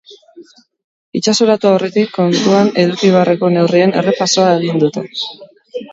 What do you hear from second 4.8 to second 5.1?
dute.